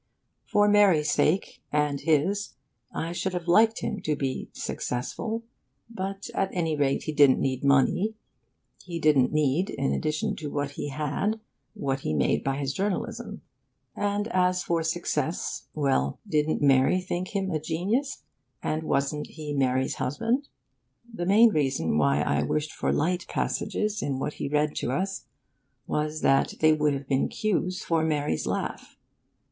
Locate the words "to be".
4.01-4.49